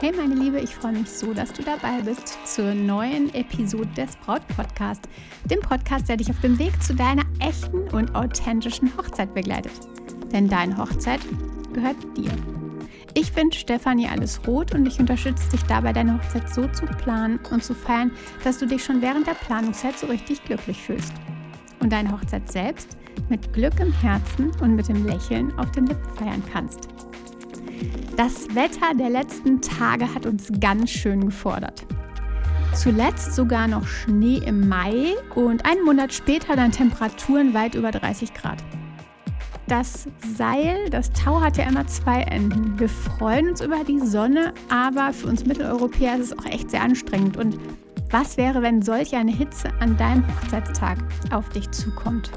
Hey 0.00 0.12
meine 0.16 0.34
Liebe, 0.34 0.58
ich 0.58 0.74
freue 0.74 0.92
mich 0.92 1.10
so, 1.10 1.34
dass 1.34 1.52
du 1.52 1.62
dabei 1.62 2.00
bist 2.02 2.38
zur 2.46 2.72
neuen 2.72 3.34
Episode 3.34 3.90
des 3.94 4.16
Braut 4.16 4.40
Podcast, 4.56 5.06
dem 5.44 5.60
Podcast, 5.60 6.08
der 6.08 6.16
dich 6.16 6.30
auf 6.30 6.40
dem 6.40 6.58
Weg 6.58 6.82
zu 6.82 6.94
deiner 6.94 7.24
echten 7.38 7.86
und 7.90 8.14
authentischen 8.14 8.96
Hochzeit 8.96 9.34
begleitet. 9.34 9.74
Denn 10.32 10.48
deine 10.48 10.74
Hochzeit 10.78 11.20
gehört 11.74 11.98
dir. 12.16 12.30
Ich 13.12 13.34
bin 13.34 13.52
Stefanie 13.52 14.08
Allesroth 14.08 14.74
und 14.74 14.86
ich 14.86 14.98
unterstütze 14.98 15.50
dich 15.50 15.62
dabei, 15.64 15.92
deine 15.92 16.14
Hochzeit 16.14 16.48
so 16.48 16.66
zu 16.68 16.86
planen 16.86 17.38
und 17.50 17.62
zu 17.62 17.74
feiern, 17.74 18.10
dass 18.42 18.56
du 18.56 18.66
dich 18.66 18.82
schon 18.82 19.02
während 19.02 19.26
der 19.26 19.34
Planungszeit 19.34 19.98
so 19.98 20.06
richtig 20.06 20.42
glücklich 20.44 20.80
fühlst. 20.80 21.12
Und 21.80 21.92
deine 21.92 22.10
Hochzeit 22.10 22.50
selbst 22.50 22.96
mit 23.28 23.52
Glück 23.52 23.78
im 23.78 23.92
Herzen 23.92 24.50
und 24.62 24.76
mit 24.76 24.88
dem 24.88 25.04
Lächeln 25.04 25.52
auf 25.58 25.70
den 25.72 25.88
Lippen 25.88 26.16
feiern 26.16 26.42
kannst. 26.50 26.88
Das 28.16 28.54
Wetter 28.54 28.94
der 28.98 29.10
letzten 29.10 29.60
Tage 29.60 30.14
hat 30.14 30.26
uns 30.26 30.50
ganz 30.60 30.90
schön 30.90 31.26
gefordert. 31.26 31.86
Zuletzt 32.74 33.34
sogar 33.34 33.66
noch 33.66 33.86
Schnee 33.86 34.38
im 34.44 34.68
Mai 34.68 35.14
und 35.34 35.64
einen 35.64 35.84
Monat 35.84 36.12
später 36.12 36.54
dann 36.56 36.70
Temperaturen 36.70 37.52
weit 37.52 37.74
über 37.74 37.90
30 37.90 38.32
Grad. 38.34 38.62
Das 39.66 40.08
Seil, 40.36 40.90
das 40.90 41.12
Tau 41.12 41.40
hat 41.40 41.56
ja 41.56 41.68
immer 41.68 41.86
zwei 41.86 42.22
Enden. 42.22 42.78
Wir 42.78 42.88
freuen 42.88 43.50
uns 43.50 43.60
über 43.60 43.84
die 43.84 44.00
Sonne, 44.00 44.52
aber 44.68 45.12
für 45.12 45.28
uns 45.28 45.46
Mitteleuropäer 45.46 46.16
ist 46.16 46.32
es 46.32 46.38
auch 46.38 46.46
echt 46.46 46.70
sehr 46.70 46.82
anstrengend. 46.82 47.36
Und 47.36 47.58
was 48.10 48.36
wäre, 48.36 48.62
wenn 48.62 48.82
solch 48.82 49.14
eine 49.14 49.30
Hitze 49.30 49.68
an 49.80 49.96
deinem 49.96 50.24
Hochzeitstag 50.26 50.98
auf 51.30 51.48
dich 51.50 51.70
zukommt? 51.70 52.32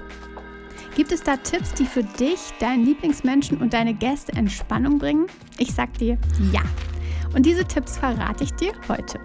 Gibt 0.96 1.12
es 1.12 1.24
da 1.24 1.38
Tipps, 1.38 1.74
die 1.74 1.86
für 1.86 2.04
dich, 2.04 2.40
deinen 2.60 2.86
Lieblingsmenschen 2.86 3.58
und 3.58 3.74
deine 3.74 3.96
Gäste 3.96 4.34
Entspannung 4.34 5.00
bringen? 5.00 5.26
Ich 5.58 5.74
sag 5.74 5.98
dir 5.98 6.20
ja. 6.52 6.62
Und 7.36 7.48
diese 7.48 7.66
Tipps 7.66 7.98
verrate 7.98 8.44
ich 8.44 8.54
dir 8.54 8.74
heute. 8.88 9.20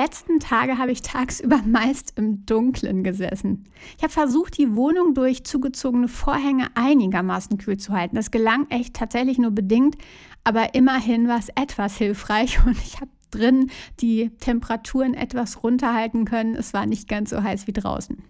Letzten 0.00 0.40
Tage 0.40 0.78
habe 0.78 0.92
ich 0.92 1.02
tagsüber 1.02 1.60
meist 1.66 2.14
im 2.16 2.46
Dunkeln 2.46 3.04
gesessen. 3.04 3.64
Ich 3.98 4.02
habe 4.02 4.12
versucht, 4.12 4.56
die 4.56 4.74
Wohnung 4.74 5.12
durch 5.12 5.44
zugezogene 5.44 6.08
Vorhänge 6.08 6.68
einigermaßen 6.74 7.58
kühl 7.58 7.76
zu 7.76 7.92
halten. 7.92 8.16
Das 8.16 8.30
gelang 8.30 8.66
echt 8.70 8.94
tatsächlich 8.94 9.38
nur 9.38 9.50
bedingt, 9.50 9.96
aber 10.42 10.74
immerhin 10.74 11.28
war 11.28 11.38
es 11.38 11.48
etwas 11.54 11.98
hilfreich 11.98 12.58
und 12.66 12.78
ich 12.78 12.96
habe 13.00 13.10
drin 13.30 13.70
die 14.00 14.30
Temperaturen 14.38 15.14
etwas 15.14 15.62
runterhalten 15.62 16.24
können. 16.24 16.54
Es 16.54 16.72
war 16.72 16.86
nicht 16.86 17.06
ganz 17.06 17.30
so 17.30 17.42
heiß 17.42 17.66
wie 17.66 17.72
draußen. 17.72 18.22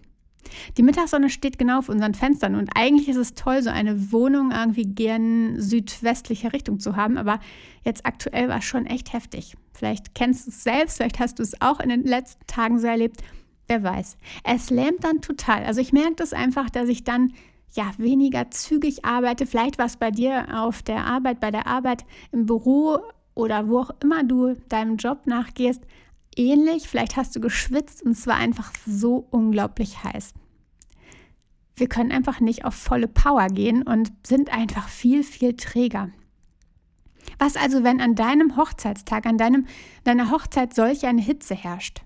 Die 0.77 0.83
Mittagssonne 0.83 1.29
steht 1.29 1.57
genau 1.57 1.79
auf 1.79 1.89
unseren 1.89 2.13
Fenstern 2.13 2.55
und 2.55 2.69
eigentlich 2.75 3.09
ist 3.09 3.17
es 3.17 3.33
toll, 3.33 3.61
so 3.61 3.69
eine 3.69 4.11
Wohnung 4.11 4.51
irgendwie 4.51 4.83
gern 4.83 5.59
südwestlicher 5.59 6.53
Richtung 6.53 6.79
zu 6.79 6.95
haben, 6.95 7.17
aber 7.17 7.39
jetzt 7.83 8.05
aktuell 8.05 8.49
war 8.49 8.59
es 8.59 8.65
schon 8.65 8.85
echt 8.85 9.13
heftig. 9.13 9.55
Vielleicht 9.73 10.13
kennst 10.15 10.45
du 10.45 10.51
es 10.51 10.63
selbst, 10.63 10.97
vielleicht 10.97 11.19
hast 11.19 11.39
du 11.39 11.43
es 11.43 11.61
auch 11.61 11.79
in 11.79 11.89
den 11.89 12.03
letzten 12.03 12.45
Tagen 12.47 12.79
so 12.79 12.87
erlebt. 12.87 13.21
Wer 13.67 13.83
weiß. 13.83 14.17
Es 14.43 14.69
lähmt 14.69 15.03
dann 15.03 15.21
total. 15.21 15.63
Also 15.63 15.79
ich 15.79 15.93
merke 15.93 16.15
das 16.15 16.33
einfach, 16.33 16.69
dass 16.69 16.89
ich 16.89 17.03
dann 17.03 17.33
ja 17.73 17.91
weniger 17.97 18.51
zügig 18.51 19.05
arbeite. 19.05 19.45
Vielleicht 19.45 19.77
war 19.77 19.85
es 19.85 19.97
bei 19.97 20.11
dir 20.11 20.47
auf 20.59 20.83
der 20.83 21.05
Arbeit, 21.05 21.39
bei 21.39 21.51
der 21.51 21.67
Arbeit 21.67 22.03
im 22.31 22.45
Büro 22.45 22.99
oder 23.33 23.69
wo 23.69 23.79
auch 23.79 23.91
immer 24.03 24.23
du 24.23 24.55
deinem 24.67 24.97
Job 24.97 25.25
nachgehst, 25.25 25.81
ähnlich. 26.35 26.87
Vielleicht 26.87 27.17
hast 27.17 27.35
du 27.35 27.39
geschwitzt 27.39 28.03
und 28.03 28.11
es 28.11 28.27
war 28.27 28.35
einfach 28.35 28.71
so 28.85 29.27
unglaublich 29.31 30.03
heiß. 30.03 30.33
Wir 31.75 31.87
können 31.87 32.11
einfach 32.11 32.39
nicht 32.39 32.65
auf 32.65 32.75
volle 32.75 33.07
Power 33.07 33.47
gehen 33.47 33.83
und 33.83 34.11
sind 34.25 34.53
einfach 34.53 34.87
viel, 34.87 35.23
viel 35.23 35.55
träger. 35.55 36.09
Was 37.39 37.55
also, 37.55 37.83
wenn 37.83 38.01
an 38.01 38.15
deinem 38.15 38.55
Hochzeitstag, 38.55 39.25
an 39.25 39.37
deinem, 39.37 39.65
deiner 40.03 40.31
Hochzeit 40.31 40.73
solch 40.73 41.05
eine 41.05 41.21
Hitze 41.21 41.55
herrscht? 41.55 42.01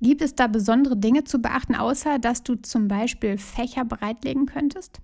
Gibt 0.00 0.22
es 0.22 0.34
da 0.34 0.46
besondere 0.46 0.96
Dinge 0.96 1.24
zu 1.24 1.40
beachten, 1.40 1.74
außer 1.74 2.18
dass 2.18 2.42
du 2.42 2.54
zum 2.56 2.88
Beispiel 2.88 3.36
Fächer 3.36 3.84
bereitlegen 3.84 4.46
könntest? 4.46 5.00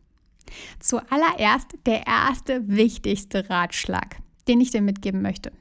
Zuallererst 0.81 1.77
der 1.85 2.07
erste 2.07 2.67
wichtigste 2.67 3.51
Ratschlag, 3.51 4.17
den 4.49 4.61
ich 4.61 4.71
dir 4.71 4.81
mitgeben 4.81 5.21
möchte. 5.21 5.53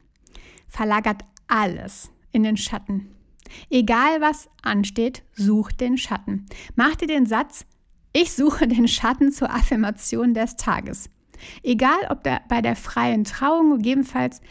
Verlagert 0.68 1.24
alles 1.48 2.12
in 2.36 2.44
den 2.44 2.58
Schatten. 2.58 3.08
Egal 3.70 4.20
was 4.20 4.50
ansteht, 4.62 5.24
such 5.34 5.72
den 5.72 5.98
Schatten. 5.98 6.46
Mach 6.76 6.96
dir 6.96 7.08
den 7.08 7.26
Satz, 7.26 7.66
ich 8.12 8.34
suche 8.34 8.68
den 8.68 8.88
Schatten 8.88 9.32
zur 9.32 9.50
Affirmation 9.50 10.34
des 10.34 10.58
Tages. 10.58 11.10
Egal 11.64 11.98
ob 12.10 12.24
der, 12.24 12.42
bei 12.50 12.62
der 12.62 12.76
freien 12.76 13.24
Trauung, 13.24 13.78
gegebenenfalls 13.78 14.42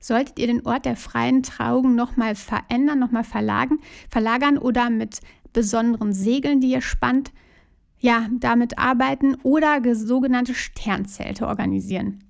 solltet 0.00 0.38
ihr 0.38 0.46
den 0.46 0.66
Ort 0.66 0.86
der 0.86 0.96
freien 0.96 1.42
Trauung 1.42 1.94
nochmal 1.94 2.34
verändern, 2.34 2.98
nochmal 2.98 3.24
verlagern, 3.24 3.78
verlagern 4.10 4.56
oder 4.56 4.88
mit 4.88 5.20
besonderen 5.52 6.14
Segeln, 6.14 6.60
die 6.60 6.70
ihr 6.70 6.80
spannt, 6.80 7.32
ja, 7.98 8.28
damit 8.32 8.78
arbeiten 8.78 9.34
oder 9.42 9.82
sogenannte 9.94 10.54
Sternzelte 10.54 11.46
organisieren. 11.46 12.24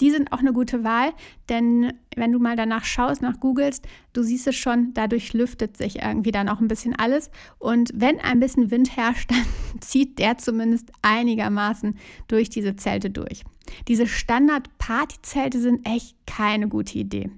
Die 0.00 0.10
sind 0.10 0.32
auch 0.32 0.38
eine 0.38 0.52
gute 0.52 0.84
Wahl, 0.84 1.12
denn 1.48 1.92
wenn 2.16 2.32
du 2.32 2.38
mal 2.38 2.56
danach 2.56 2.84
schaust, 2.84 3.22
nach 3.22 3.38
googelst, 3.38 3.86
du 4.12 4.22
siehst 4.22 4.46
es 4.46 4.56
schon, 4.56 4.94
dadurch 4.94 5.32
lüftet 5.32 5.76
sich 5.76 6.02
irgendwie 6.02 6.32
dann 6.32 6.48
auch 6.48 6.60
ein 6.60 6.68
bisschen 6.68 6.96
alles. 6.96 7.30
Und 7.58 7.90
wenn 7.94 8.18
ein 8.20 8.40
bisschen 8.40 8.70
Wind 8.70 8.96
herrscht, 8.96 9.30
dann 9.30 9.80
zieht 9.80 10.18
der 10.18 10.38
zumindest 10.38 10.90
einigermaßen 11.02 11.96
durch 12.28 12.50
diese 12.50 12.76
Zelte 12.76 13.10
durch. 13.10 13.44
Diese 13.88 14.06
Standard-Party-Zelte 14.06 15.60
sind 15.60 15.86
echt 15.86 16.16
keine 16.26 16.68
gute 16.68 16.98
Idee. 16.98 17.30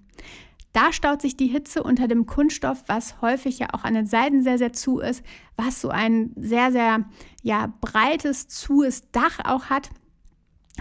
Da 0.73 0.93
staut 0.93 1.23
sich 1.23 1.37
die 1.37 1.47
Hitze 1.47 1.85
unter 1.85 2.09
dem 2.09 2.27
Kunststoff, 2.27 2.83
was 2.89 3.21
häufig 3.21 3.61
ja 3.61 3.69
auch 3.73 3.85
an 3.85 3.95
den 3.95 4.07
Seiten 4.07 4.43
sehr, 4.43 4.59
sehr 4.59 4.73
zu 4.73 4.99
ist, 4.99 5.23
was 5.57 5.81
so 5.81 5.89
ein 5.89 6.33
sehr, 6.35 6.73
sehr 6.73 7.05
ja, 7.43 7.73
breites, 7.81 8.49
zues 8.49 9.09
Dach 9.13 9.39
auch 9.45 9.67
hat 9.67 9.91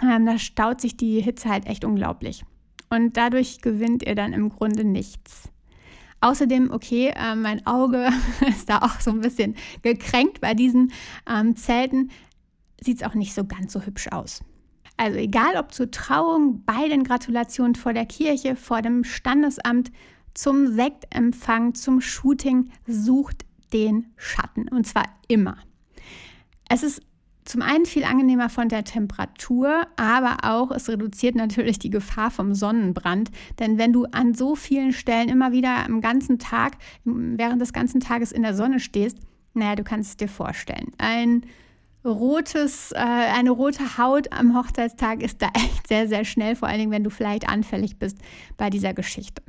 ähm, 0.01 0.25
da 0.25 0.37
staut 0.37 0.81
sich 0.81 0.97
die 0.97 1.21
Hitze 1.21 1.49
halt 1.49 1.67
echt 1.67 1.85
unglaublich. 1.85 2.43
Und 2.89 3.17
dadurch 3.17 3.61
gewinnt 3.61 4.03
ihr 4.03 4.15
dann 4.15 4.33
im 4.33 4.49
Grunde 4.49 4.83
nichts. 4.83 5.49
Außerdem, 6.21 6.71
okay, 6.71 7.13
äh, 7.15 7.35
mein 7.35 7.65
Auge 7.67 8.07
ist 8.47 8.69
da 8.69 8.79
auch 8.79 8.99
so 8.99 9.11
ein 9.11 9.21
bisschen 9.21 9.55
gekränkt 9.81 10.41
bei 10.41 10.53
diesen 10.53 10.91
ähm, 11.29 11.55
Zelten, 11.55 12.11
sieht 12.81 13.01
es 13.01 13.03
auch 13.03 13.13
nicht 13.13 13.33
so 13.33 13.45
ganz 13.45 13.73
so 13.73 13.81
hübsch 13.81 14.07
aus. 14.09 14.41
Also 14.95 15.17
egal 15.17 15.57
ob 15.57 15.73
zur 15.73 15.91
Trauung, 15.91 16.63
bei 16.65 16.87
den 16.87 17.03
Gratulationen 17.03 17.75
vor 17.75 17.93
der 17.93 18.05
Kirche, 18.05 18.55
vor 18.55 18.81
dem 18.81 19.03
Standesamt, 19.03 19.91
zum 20.33 20.73
Sektempfang, 20.73 21.75
zum 21.75 21.99
Shooting, 21.99 22.69
sucht 22.87 23.45
den 23.73 24.13
Schatten. 24.15 24.67
Und 24.67 24.87
zwar 24.87 25.05
immer. 25.27 25.57
Es 26.69 26.83
ist 26.83 27.01
zum 27.45 27.61
einen 27.61 27.85
viel 27.85 28.03
angenehmer 28.03 28.49
von 28.49 28.69
der 28.69 28.83
Temperatur, 28.83 29.87
aber 29.95 30.37
auch 30.43 30.71
es 30.71 30.89
reduziert 30.89 31.35
natürlich 31.35 31.79
die 31.79 31.89
Gefahr 31.89 32.31
vom 32.31 32.53
Sonnenbrand. 32.53 33.31
Denn 33.59 33.77
wenn 33.77 33.93
du 33.93 34.05
an 34.05 34.33
so 34.33 34.55
vielen 34.55 34.93
Stellen 34.93 35.29
immer 35.29 35.51
wieder 35.51 35.85
am 35.85 36.01
ganzen 36.01 36.39
Tag, 36.39 36.77
während 37.03 37.61
des 37.61 37.73
ganzen 37.73 37.99
Tages 37.99 38.31
in 38.31 38.43
der 38.43 38.53
Sonne 38.53 38.79
stehst, 38.79 39.17
naja, 39.53 39.75
du 39.75 39.83
kannst 39.83 40.11
es 40.11 40.17
dir 40.17 40.29
vorstellen. 40.29 40.91
Ein 40.97 41.45
rotes, 42.05 42.91
äh, 42.91 42.97
eine 42.97 43.51
rote 43.51 43.97
Haut 43.97 44.31
am 44.31 44.57
Hochzeitstag 44.57 45.21
ist 45.21 45.41
da 45.41 45.49
echt 45.53 45.87
sehr, 45.87 46.07
sehr 46.07 46.25
schnell, 46.25 46.55
vor 46.55 46.67
allen 46.67 46.79
Dingen, 46.79 46.91
wenn 46.91 47.03
du 47.03 47.09
vielleicht 47.09 47.47
anfällig 47.47 47.97
bist 47.97 48.17
bei 48.57 48.69
dieser 48.69 48.93
Geschichte. 48.93 49.41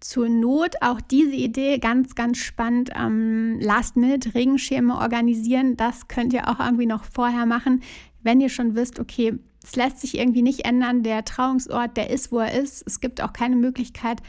Zur 0.00 0.28
Not 0.28 0.76
auch 0.80 1.00
diese 1.00 1.34
Idee 1.34 1.78
ganz, 1.78 2.14
ganz 2.14 2.38
spannend. 2.38 2.90
Ähm, 2.94 3.58
Last-Minute-Regenschirme 3.60 4.96
organisieren. 4.96 5.76
Das 5.76 6.06
könnt 6.06 6.32
ihr 6.32 6.48
auch 6.48 6.60
irgendwie 6.60 6.86
noch 6.86 7.04
vorher 7.04 7.46
machen, 7.46 7.82
wenn 8.22 8.40
ihr 8.40 8.48
schon 8.48 8.76
wisst, 8.76 9.00
okay, 9.00 9.38
es 9.64 9.74
lässt 9.76 10.00
sich 10.00 10.16
irgendwie 10.16 10.42
nicht 10.42 10.64
ändern. 10.64 11.02
Der 11.02 11.24
Trauungsort, 11.24 11.96
der 11.96 12.10
ist, 12.10 12.30
wo 12.30 12.38
er 12.38 12.52
ist. 12.52 12.84
Es 12.86 13.00
gibt 13.00 13.20
auch 13.20 13.32
keine 13.32 13.56
Möglichkeit, 13.56 14.20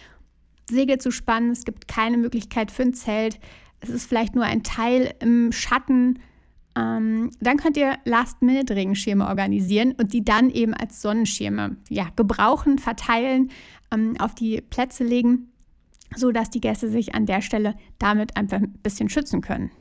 Segel 0.69 0.98
zu 0.98 1.12
spannen. 1.12 1.51
Es 1.51 1.66
gibt 1.66 1.88
keine 1.88 2.18
Möglichkeit 2.18 2.72
für 2.72 2.83
ein 2.83 2.94
Zelt. 2.94 3.39
Es 3.80 3.89
ist 3.89 4.07
vielleicht 4.07 4.36
nur 4.36 4.45
ein 4.45 4.63
Teil 4.63 5.13
im 5.19 5.51
Schatten. 5.51 6.19
Ähm, 6.75 7.30
dann 7.39 7.57
könnt 7.57 7.77
ihr 7.77 7.98
Last-Minute-Regenschirme 8.06 9.27
organisieren 9.27 9.94
und 9.94 10.13
die 10.13 10.24
dann 10.24 10.50
eben 10.50 10.74
als 10.74 11.01
Sonnenschirme 11.01 11.77
ja, 11.89 12.07
gebrauchen, 12.15 12.80
verteilen, 12.80 13.51
ähm, 13.92 14.15
auf 14.19 14.33
die 14.33 14.62
Plätze 14.62 15.04
legen 15.04 15.50
sodass 16.16 16.50
die 16.50 16.62
Gäste 16.62 16.90
sich 16.90 17.16
an 17.16 17.26
der 17.26 17.42
Stelle 17.42 17.76
damit 17.98 18.38
einfach 18.38 18.58
ein 18.58 18.74
bisschen 18.84 19.10
schützen 19.10 19.42
können. 19.42 19.72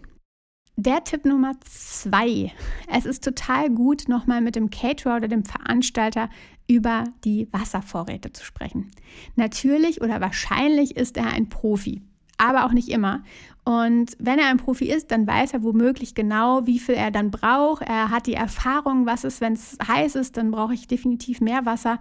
Der 0.80 1.02
Tipp 1.02 1.24
Nummer 1.24 1.54
zwei. 1.64 2.52
Es 2.86 3.04
ist 3.04 3.24
total 3.24 3.68
gut, 3.68 4.08
nochmal 4.08 4.40
mit 4.40 4.54
dem 4.54 4.70
Caterer 4.70 5.16
oder 5.16 5.26
dem 5.26 5.44
Veranstalter 5.44 6.30
über 6.68 7.02
die 7.24 7.48
Wasservorräte 7.50 8.32
zu 8.32 8.44
sprechen. 8.44 8.88
Natürlich 9.34 10.02
oder 10.02 10.20
wahrscheinlich 10.20 10.96
ist 10.96 11.16
er 11.16 11.32
ein 11.32 11.48
Profi, 11.48 12.02
aber 12.36 12.64
auch 12.64 12.70
nicht 12.70 12.90
immer. 12.90 13.24
Und 13.64 14.12
wenn 14.20 14.38
er 14.38 14.46
ein 14.46 14.58
Profi 14.58 14.84
ist, 14.88 15.10
dann 15.10 15.26
weiß 15.26 15.52
er 15.52 15.64
womöglich 15.64 16.14
genau, 16.14 16.66
wie 16.66 16.78
viel 16.78 16.94
er 16.94 17.10
dann 17.10 17.32
braucht. 17.32 17.82
Er 17.82 18.10
hat 18.10 18.28
die 18.28 18.34
Erfahrung, 18.34 19.04
was 19.04 19.24
ist, 19.24 19.40
wenn 19.40 19.54
es 19.54 19.76
heiß 19.84 20.14
ist, 20.14 20.36
dann 20.36 20.52
brauche 20.52 20.74
ich 20.74 20.86
definitiv 20.86 21.40
mehr 21.40 21.66
Wasser. 21.66 21.98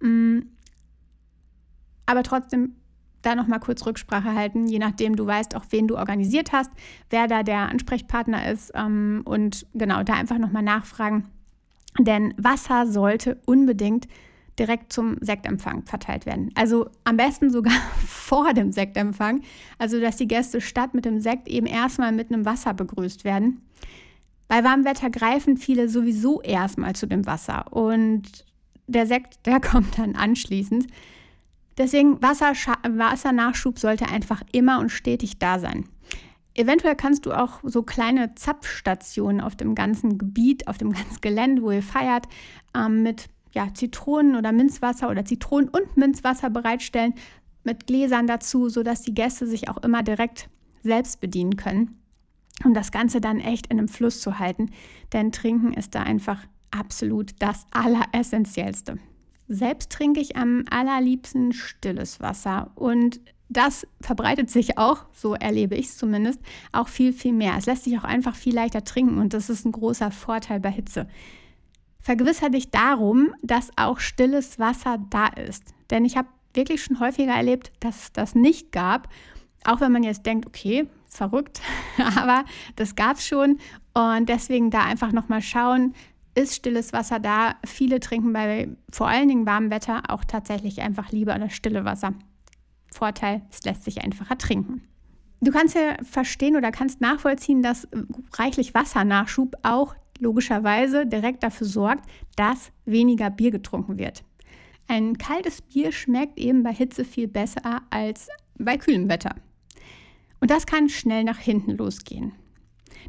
Mm. 0.00 0.42
Aber 2.06 2.22
trotzdem 2.22 2.76
da 3.22 3.34
nochmal 3.34 3.60
kurz 3.60 3.84
Rücksprache 3.86 4.34
halten, 4.34 4.66
je 4.66 4.78
nachdem 4.78 5.16
du 5.16 5.26
weißt 5.26 5.56
auch, 5.56 5.64
wen 5.70 5.88
du 5.88 5.96
organisiert 5.96 6.52
hast, 6.52 6.70
wer 7.10 7.26
da 7.26 7.42
der 7.42 7.68
Ansprechpartner 7.68 8.50
ist 8.50 8.72
ähm, 8.74 9.22
und 9.24 9.66
genau 9.74 10.02
da 10.02 10.14
einfach 10.14 10.38
nochmal 10.38 10.62
nachfragen. 10.62 11.28
Denn 11.98 12.34
Wasser 12.36 12.86
sollte 12.86 13.38
unbedingt 13.46 14.06
direkt 14.58 14.92
zum 14.92 15.16
Sektempfang 15.20 15.84
verteilt 15.84 16.26
werden. 16.26 16.50
Also 16.54 16.90
am 17.04 17.16
besten 17.16 17.50
sogar 17.50 17.72
vor 18.06 18.52
dem 18.52 18.72
Sektempfang, 18.72 19.42
also 19.78 20.00
dass 20.00 20.16
die 20.16 20.28
Gäste 20.28 20.60
statt 20.60 20.94
mit 20.94 21.04
dem 21.04 21.20
Sekt 21.20 21.48
eben 21.48 21.66
erstmal 21.66 22.12
mit 22.12 22.32
einem 22.32 22.44
Wasser 22.44 22.74
begrüßt 22.74 23.24
werden. 23.24 23.62
Bei 24.48 24.64
warmem 24.64 24.84
Wetter 24.84 25.10
greifen 25.10 25.56
viele 25.56 25.88
sowieso 25.88 26.42
erstmal 26.42 26.94
zu 26.94 27.06
dem 27.06 27.24
Wasser 27.26 27.72
und 27.72 28.44
der 28.86 29.06
Sekt, 29.06 29.46
der 29.46 29.60
kommt 29.60 29.98
dann 29.98 30.14
anschließend. 30.14 30.86
Deswegen 31.80 32.20
Wasser, 32.20 32.52
Wassernachschub 32.52 33.78
sollte 33.78 34.06
einfach 34.06 34.42
immer 34.52 34.80
und 34.80 34.90
stetig 34.90 35.38
da 35.38 35.58
sein. 35.58 35.88
Eventuell 36.52 36.94
kannst 36.94 37.24
du 37.24 37.32
auch 37.32 37.60
so 37.62 37.82
kleine 37.82 38.34
Zapfstationen 38.34 39.40
auf 39.40 39.56
dem 39.56 39.74
ganzen 39.74 40.18
Gebiet, 40.18 40.68
auf 40.68 40.76
dem 40.76 40.92
ganzen 40.92 41.22
Gelände, 41.22 41.62
wo 41.62 41.70
ihr 41.70 41.82
feiert, 41.82 42.28
ähm, 42.76 43.02
mit 43.02 43.30
ja, 43.52 43.72
Zitronen 43.72 44.36
oder 44.36 44.52
Minzwasser 44.52 45.08
oder 45.08 45.24
Zitronen 45.24 45.70
und 45.70 45.96
Minzwasser 45.96 46.50
bereitstellen, 46.50 47.14
mit 47.64 47.86
Gläsern 47.86 48.26
dazu, 48.26 48.68
sodass 48.68 49.00
die 49.00 49.14
Gäste 49.14 49.46
sich 49.46 49.70
auch 49.70 49.78
immer 49.78 50.02
direkt 50.02 50.50
selbst 50.82 51.22
bedienen 51.22 51.56
können, 51.56 51.98
um 52.62 52.74
das 52.74 52.92
Ganze 52.92 53.22
dann 53.22 53.40
echt 53.40 53.68
in 53.68 53.78
einem 53.78 53.88
Fluss 53.88 54.20
zu 54.20 54.38
halten. 54.38 54.70
Denn 55.14 55.32
Trinken 55.32 55.72
ist 55.72 55.94
da 55.94 56.02
einfach 56.02 56.46
absolut 56.72 57.32
das 57.38 57.64
Alleressentiellste. 57.70 58.98
Selbst 59.52 59.90
trinke 59.90 60.20
ich 60.20 60.36
am 60.36 60.64
allerliebsten 60.70 61.52
stilles 61.52 62.20
Wasser 62.20 62.70
und 62.76 63.20
das 63.48 63.84
verbreitet 64.00 64.48
sich 64.48 64.78
auch, 64.78 65.06
so 65.12 65.34
erlebe 65.34 65.74
ich 65.74 65.86
es 65.86 65.98
zumindest, 65.98 66.40
auch 66.70 66.86
viel, 66.86 67.12
viel 67.12 67.32
mehr. 67.32 67.56
Es 67.58 67.66
lässt 67.66 67.82
sich 67.82 67.98
auch 67.98 68.04
einfach 68.04 68.36
viel 68.36 68.54
leichter 68.54 68.84
trinken 68.84 69.18
und 69.18 69.34
das 69.34 69.50
ist 69.50 69.66
ein 69.66 69.72
großer 69.72 70.12
Vorteil 70.12 70.60
bei 70.60 70.70
Hitze. 70.70 71.08
Vergewissere 71.98 72.52
dich 72.52 72.70
darum, 72.70 73.34
dass 73.42 73.72
auch 73.76 73.98
stilles 73.98 74.60
Wasser 74.60 74.98
da 75.10 75.26
ist. 75.26 75.74
Denn 75.90 76.04
ich 76.04 76.16
habe 76.16 76.28
wirklich 76.54 76.84
schon 76.84 77.00
häufiger 77.00 77.32
erlebt, 77.32 77.72
dass 77.80 78.04
es 78.04 78.12
das 78.12 78.36
nicht 78.36 78.70
gab. 78.70 79.08
Auch 79.64 79.80
wenn 79.80 79.90
man 79.90 80.04
jetzt 80.04 80.26
denkt, 80.26 80.46
okay, 80.46 80.86
verrückt, 81.08 81.60
aber 82.16 82.44
das 82.76 82.94
gab 82.94 83.16
es 83.16 83.26
schon. 83.26 83.58
Und 83.94 84.28
deswegen 84.28 84.70
da 84.70 84.84
einfach 84.84 85.10
nochmal 85.10 85.42
schauen, 85.42 85.94
ist 86.34 86.54
stilles 86.54 86.92
Wasser 86.92 87.18
da. 87.18 87.56
Viele 87.64 88.00
trinken 88.00 88.32
bei 88.32 88.68
vor 88.90 89.08
allen 89.08 89.28
Dingen 89.28 89.46
warmem 89.46 89.70
Wetter 89.70 90.02
auch 90.08 90.24
tatsächlich 90.24 90.80
einfach 90.80 91.12
lieber 91.12 91.38
das 91.38 91.52
stille 91.52 91.84
Wasser. 91.84 92.14
Vorteil, 92.92 93.42
es 93.50 93.62
lässt 93.64 93.84
sich 93.84 94.02
einfacher 94.02 94.38
trinken. 94.38 94.82
Du 95.40 95.52
kannst 95.52 95.74
ja 95.74 95.96
verstehen 96.02 96.56
oder 96.56 96.70
kannst 96.70 97.00
nachvollziehen, 97.00 97.62
dass 97.62 97.88
reichlich 98.34 98.74
Wassernachschub 98.74 99.56
auch 99.62 99.94
logischerweise 100.18 101.06
direkt 101.06 101.42
dafür 101.42 101.66
sorgt, 101.66 102.04
dass 102.36 102.72
weniger 102.84 103.30
Bier 103.30 103.50
getrunken 103.50 103.98
wird. 103.98 104.22
Ein 104.86 105.16
kaltes 105.16 105.62
Bier 105.62 105.92
schmeckt 105.92 106.38
eben 106.38 106.62
bei 106.62 106.74
Hitze 106.74 107.04
viel 107.04 107.28
besser 107.28 107.82
als 107.90 108.28
bei 108.58 108.76
kühlem 108.76 109.08
Wetter. 109.08 109.34
Und 110.40 110.50
das 110.50 110.66
kann 110.66 110.88
schnell 110.88 111.24
nach 111.24 111.38
hinten 111.38 111.76
losgehen. 111.76 112.32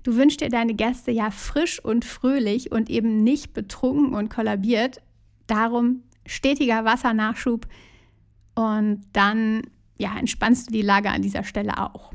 Du 0.03 0.15
wünschst 0.15 0.42
dir 0.42 0.50
deine 0.50 0.74
Gäste 0.74 1.12
ja 1.12 1.31
frisch 1.31 1.83
und 1.83 2.06
fröhlich 2.06 2.71
und 2.71 2.89
eben 2.89 3.24
nicht 3.24 3.53
betrunken 3.53 4.13
und 4.13 4.30
kollabiert. 4.30 5.01
Darum 5.48 6.03
stetiger 6.25 6.86
Wassernachschub 6.86 7.68
und 8.56 9.01
dann 9.13 9.62
ja, 9.98 10.18
entspannst 10.18 10.68
du 10.68 10.71
die 10.71 10.81
Lage 10.81 11.09
an 11.09 11.21
dieser 11.21 11.44
Stelle 11.44 11.77
auch. 11.77 12.12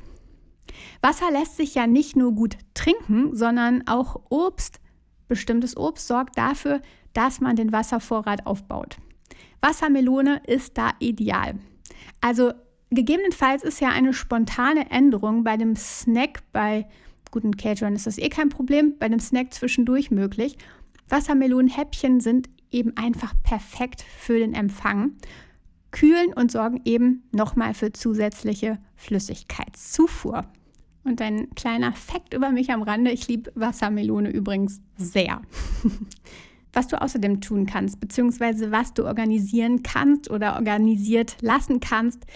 Wasser 1.00 1.30
lässt 1.30 1.56
sich 1.56 1.74
ja 1.74 1.86
nicht 1.86 2.16
nur 2.16 2.32
gut 2.32 2.56
trinken, 2.74 3.34
sondern 3.34 3.86
auch 3.86 4.20
Obst, 4.28 4.80
bestimmtes 5.28 5.76
Obst 5.76 6.08
sorgt 6.08 6.36
dafür, 6.36 6.82
dass 7.12 7.40
man 7.40 7.56
den 7.56 7.72
Wasservorrat 7.72 8.46
aufbaut. 8.46 8.96
Wassermelone 9.60 10.42
ist 10.46 10.76
da 10.76 10.90
ideal. 10.98 11.54
Also 12.20 12.52
gegebenenfalls 12.90 13.62
ist 13.62 13.80
ja 13.80 13.88
eine 13.88 14.12
spontane 14.12 14.90
Änderung 14.90 15.44
bei 15.44 15.56
dem 15.56 15.76
Snack 15.76 16.42
bei 16.52 16.86
guten 17.30 17.56
Caterern 17.56 17.94
ist 17.94 18.06
das 18.06 18.18
eh 18.18 18.28
kein 18.28 18.48
Problem, 18.48 18.94
bei 18.98 19.06
einem 19.06 19.20
Snack 19.20 19.52
zwischendurch 19.52 20.10
möglich. 20.10 20.56
Wassermelonenhäppchen 21.08 22.20
sind 22.20 22.48
eben 22.70 22.96
einfach 22.96 23.34
perfekt 23.42 24.02
für 24.02 24.38
den 24.38 24.54
Empfang, 24.54 25.12
kühlen 25.90 26.32
und 26.34 26.50
sorgen 26.50 26.80
eben 26.84 27.22
nochmal 27.32 27.74
für 27.74 27.92
zusätzliche 27.92 28.78
Flüssigkeitszufuhr. 28.96 30.44
Und 31.04 31.20
ein 31.22 31.50
kleiner 31.54 31.92
Fakt 31.92 32.34
über 32.34 32.50
mich 32.50 32.72
am 32.72 32.82
Rande, 32.82 33.12
ich 33.12 33.28
liebe 33.28 33.52
Wassermelone 33.54 34.30
übrigens 34.30 34.80
sehr. 34.96 35.40
was 36.76 36.88
du 36.88 37.00
außerdem 37.00 37.40
tun 37.40 37.64
kannst, 37.64 38.00
beziehungsweise 38.00 38.70
was 38.70 38.92
du 38.92 39.06
organisieren 39.06 39.82
kannst 39.82 40.30
oder 40.30 40.56
organisiert 40.56 41.36
lassen 41.40 41.80
kannst, 41.80 42.26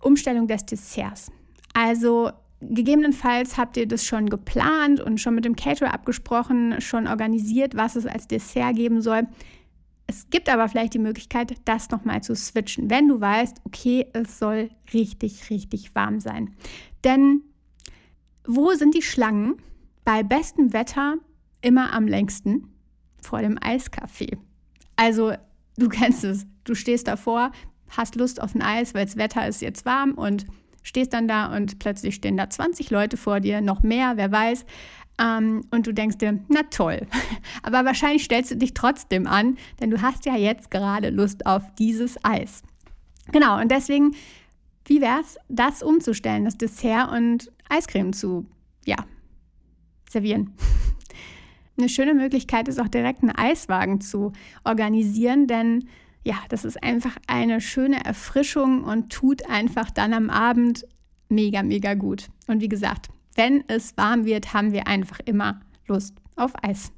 Umstellung 0.00 0.48
des 0.48 0.66
Desserts. 0.66 1.30
Also 1.72 2.32
Gegebenenfalls 2.60 3.58
habt 3.58 3.76
ihr 3.76 3.86
das 3.86 4.04
schon 4.04 4.30
geplant 4.30 5.00
und 5.00 5.20
schon 5.20 5.34
mit 5.34 5.44
dem 5.44 5.56
Caterer 5.56 5.92
abgesprochen, 5.92 6.80
schon 6.80 7.06
organisiert, 7.06 7.76
was 7.76 7.96
es 7.96 8.06
als 8.06 8.28
Dessert 8.28 8.76
geben 8.76 9.02
soll. 9.02 9.26
Es 10.06 10.30
gibt 10.30 10.48
aber 10.48 10.68
vielleicht 10.68 10.94
die 10.94 10.98
Möglichkeit, 10.98 11.54
das 11.64 11.90
nochmal 11.90 12.22
zu 12.22 12.34
switchen, 12.34 12.88
wenn 12.88 13.08
du 13.08 13.20
weißt, 13.20 13.60
okay, 13.64 14.06
es 14.12 14.38
soll 14.38 14.70
richtig, 14.94 15.50
richtig 15.50 15.94
warm 15.94 16.20
sein. 16.20 16.54
Denn 17.04 17.42
wo 18.46 18.72
sind 18.72 18.94
die 18.94 19.02
Schlangen? 19.02 19.56
Bei 20.04 20.22
bestem 20.22 20.72
Wetter 20.72 21.16
immer 21.60 21.92
am 21.92 22.06
längsten 22.06 22.72
vor 23.20 23.42
dem 23.42 23.58
Eiskaffee. 23.60 24.38
Also, 24.94 25.32
du 25.76 25.88
kennst 25.88 26.22
es. 26.22 26.46
Du 26.62 26.74
stehst 26.74 27.08
davor, 27.08 27.50
hast 27.88 28.14
Lust 28.14 28.40
auf 28.40 28.54
ein 28.54 28.62
Eis, 28.62 28.94
weil 28.94 29.04
das 29.04 29.16
Wetter 29.16 29.46
ist 29.48 29.62
jetzt 29.62 29.84
warm 29.84 30.12
und 30.12 30.46
stehst 30.86 31.12
dann 31.12 31.26
da 31.26 31.54
und 31.54 31.80
plötzlich 31.80 32.14
stehen 32.14 32.36
da 32.36 32.48
20 32.48 32.90
Leute 32.90 33.16
vor 33.16 33.40
dir, 33.40 33.60
noch 33.60 33.82
mehr, 33.82 34.12
wer 34.16 34.30
weiß. 34.30 34.64
Ähm, 35.18 35.62
und 35.70 35.86
du 35.86 35.92
denkst 35.92 36.18
dir, 36.18 36.38
na 36.48 36.62
toll. 36.70 37.06
Aber 37.62 37.84
wahrscheinlich 37.84 38.24
stellst 38.24 38.52
du 38.52 38.56
dich 38.56 38.72
trotzdem 38.72 39.26
an, 39.26 39.56
denn 39.80 39.90
du 39.90 40.00
hast 40.00 40.26
ja 40.26 40.36
jetzt 40.36 40.70
gerade 40.70 41.10
Lust 41.10 41.44
auf 41.44 41.62
dieses 41.76 42.22
Eis. 42.24 42.62
Genau, 43.32 43.60
und 43.60 43.70
deswegen, 43.70 44.14
wie 44.84 45.00
wäre 45.00 45.20
es, 45.20 45.36
das 45.48 45.82
umzustellen, 45.82 46.44
das 46.44 46.56
Dessert 46.56 47.10
und 47.10 47.50
Eiscreme 47.68 48.12
zu, 48.12 48.46
ja, 48.84 48.96
servieren? 50.08 50.54
Eine 51.78 51.88
schöne 51.88 52.14
Möglichkeit 52.14 52.68
ist 52.68 52.80
auch 52.80 52.88
direkt 52.88 53.22
einen 53.22 53.36
Eiswagen 53.36 54.00
zu 54.00 54.32
organisieren, 54.64 55.46
denn 55.46 55.88
ja, 56.26 56.34
das 56.48 56.64
ist 56.64 56.82
einfach 56.82 57.16
eine 57.28 57.60
schöne 57.60 58.04
Erfrischung 58.04 58.82
und 58.82 59.12
tut 59.12 59.48
einfach 59.48 59.92
dann 59.92 60.12
am 60.12 60.28
Abend 60.28 60.84
mega, 61.28 61.62
mega 61.62 61.94
gut. 61.94 62.26
Und 62.48 62.60
wie 62.60 62.68
gesagt, 62.68 63.10
wenn 63.36 63.62
es 63.68 63.96
warm 63.96 64.24
wird, 64.24 64.52
haben 64.52 64.72
wir 64.72 64.88
einfach 64.88 65.20
immer 65.24 65.60
Lust 65.86 66.16
auf 66.34 66.52
Eis. 66.64 66.90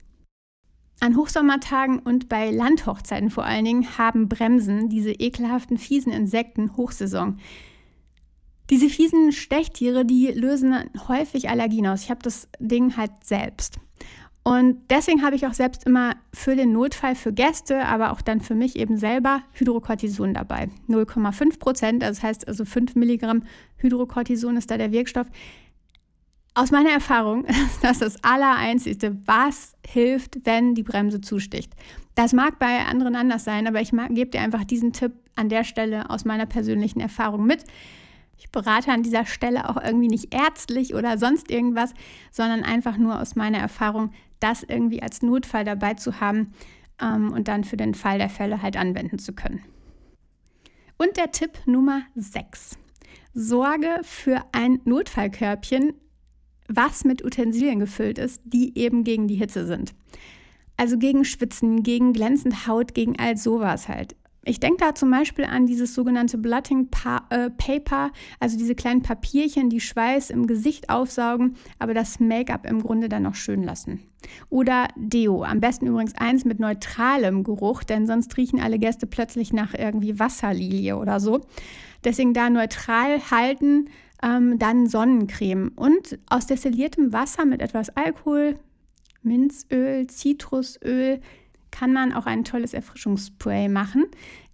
An 1.00 1.14
Hochsommertagen 1.14 1.98
und 1.98 2.30
bei 2.30 2.50
Landhochzeiten 2.50 3.28
vor 3.28 3.44
allen 3.44 3.66
Dingen 3.66 3.98
haben 3.98 4.30
Bremsen, 4.30 4.88
diese 4.88 5.12
ekelhaften, 5.12 5.76
fiesen 5.76 6.10
Insekten, 6.10 6.74
Hochsaison. 6.78 7.36
Diese 8.70 8.88
fiesen 8.88 9.32
Stechtiere, 9.32 10.06
die 10.06 10.28
lösen 10.28 10.74
häufig 11.06 11.50
Allergien 11.50 11.86
aus. 11.86 12.02
Ich 12.02 12.10
habe 12.10 12.22
das 12.22 12.48
Ding 12.60 12.96
halt 12.96 13.12
selbst. 13.24 13.78
Und 14.48 14.78
deswegen 14.88 15.22
habe 15.22 15.36
ich 15.36 15.46
auch 15.46 15.52
selbst 15.52 15.84
immer 15.84 16.16
für 16.32 16.56
den 16.56 16.72
Notfall 16.72 17.14
für 17.14 17.34
Gäste, 17.34 17.84
aber 17.84 18.12
auch 18.12 18.22
dann 18.22 18.40
für 18.40 18.54
mich 18.54 18.76
eben 18.76 18.96
selber 18.96 19.42
Hydrocortison 19.52 20.32
dabei. 20.32 20.70
0,5 20.88 21.58
Prozent, 21.58 22.02
das 22.02 22.22
heißt 22.22 22.48
also 22.48 22.64
5 22.64 22.94
Milligramm 22.94 23.42
Hydrocortison 23.76 24.56
ist 24.56 24.70
da 24.70 24.78
der 24.78 24.90
Wirkstoff. 24.90 25.26
Aus 26.54 26.70
meiner 26.70 26.88
Erfahrung 26.88 27.44
ist 27.44 27.84
das 27.84 27.98
das 27.98 28.24
Allereinzigste, 28.24 29.18
was 29.26 29.74
hilft, 29.86 30.46
wenn 30.46 30.74
die 30.74 30.82
Bremse 30.82 31.20
zusticht. 31.20 31.74
Das 32.14 32.32
mag 32.32 32.58
bei 32.58 32.86
anderen 32.86 33.16
anders 33.16 33.44
sein, 33.44 33.66
aber 33.66 33.82
ich 33.82 33.90
gebe 33.90 34.30
dir 34.30 34.40
einfach 34.40 34.64
diesen 34.64 34.94
Tipp 34.94 35.12
an 35.36 35.50
der 35.50 35.64
Stelle 35.64 36.08
aus 36.08 36.24
meiner 36.24 36.46
persönlichen 36.46 37.00
Erfahrung 37.00 37.44
mit. 37.44 37.64
Ich 38.38 38.50
berate 38.50 38.92
an 38.92 39.02
dieser 39.02 39.26
Stelle 39.26 39.68
auch 39.68 39.82
irgendwie 39.82 40.08
nicht 40.08 40.32
ärztlich 40.32 40.94
oder 40.94 41.18
sonst 41.18 41.50
irgendwas, 41.50 41.92
sondern 42.30 42.62
einfach 42.62 42.96
nur 42.96 43.20
aus 43.20 43.36
meiner 43.36 43.58
Erfahrung, 43.58 44.12
das 44.40 44.62
irgendwie 44.62 45.02
als 45.02 45.22
Notfall 45.22 45.64
dabei 45.64 45.94
zu 45.94 46.20
haben 46.20 46.52
ähm, 47.00 47.32
und 47.32 47.48
dann 47.48 47.64
für 47.64 47.76
den 47.76 47.94
Fall 47.94 48.18
der 48.18 48.30
Fälle 48.30 48.62
halt 48.62 48.76
anwenden 48.76 49.18
zu 49.18 49.32
können. 49.32 49.62
Und 50.96 51.16
der 51.16 51.30
Tipp 51.32 51.58
Nummer 51.66 52.02
6. 52.14 52.78
Sorge 53.34 54.00
für 54.02 54.44
ein 54.52 54.80
Notfallkörbchen, 54.84 55.94
was 56.68 57.04
mit 57.04 57.24
Utensilien 57.24 57.78
gefüllt 57.80 58.18
ist, 58.18 58.42
die 58.44 58.76
eben 58.78 59.04
gegen 59.04 59.28
die 59.28 59.36
Hitze 59.36 59.66
sind. 59.66 59.94
Also 60.76 60.98
gegen 60.98 61.24
Schwitzen, 61.24 61.82
gegen 61.82 62.12
glänzende 62.12 62.66
Haut, 62.66 62.94
gegen 62.94 63.18
all 63.18 63.36
sowas 63.36 63.88
halt. 63.88 64.14
Ich 64.44 64.60
denke 64.60 64.78
da 64.78 64.94
zum 64.94 65.10
Beispiel 65.10 65.44
an 65.44 65.66
dieses 65.66 65.94
sogenannte 65.94 66.38
Blotting 66.38 66.88
pa 66.88 67.26
äh, 67.30 67.50
Paper, 67.50 68.12
also 68.40 68.56
diese 68.56 68.74
kleinen 68.74 69.02
Papierchen, 69.02 69.68
die 69.68 69.80
Schweiß 69.80 70.30
im 70.30 70.46
Gesicht 70.46 70.88
aufsaugen, 70.90 71.56
aber 71.78 71.92
das 71.92 72.18
Make-up 72.20 72.64
im 72.64 72.82
Grunde 72.82 73.08
dann 73.08 73.24
noch 73.24 73.34
schön 73.34 73.62
lassen. 73.62 74.00
Oder 74.48 74.88
Deo, 74.96 75.44
am 75.44 75.60
besten 75.60 75.86
übrigens 75.86 76.14
eins 76.16 76.44
mit 76.44 76.60
neutralem 76.60 77.44
Geruch, 77.44 77.84
denn 77.84 78.06
sonst 78.06 78.36
riechen 78.36 78.60
alle 78.60 78.78
Gäste 78.78 79.06
plötzlich 79.06 79.52
nach 79.52 79.74
irgendwie 79.74 80.18
Wasserlilie 80.18 80.96
oder 80.96 81.20
so. 81.20 81.42
Deswegen 82.04 82.32
da 82.32 82.48
neutral 82.48 83.30
halten, 83.30 83.90
ähm, 84.22 84.58
dann 84.58 84.86
Sonnencreme 84.86 85.72
und 85.76 86.18
aus 86.28 86.46
destilliertem 86.46 87.12
Wasser 87.12 87.44
mit 87.44 87.60
etwas 87.60 87.90
Alkohol, 87.90 88.58
Minzöl, 89.22 90.06
Zitrusöl 90.06 91.20
kann 91.70 91.92
man 91.92 92.12
auch 92.12 92.26
ein 92.26 92.44
tolles 92.44 92.74
Erfrischungsspray 92.74 93.68
machen, 93.68 94.06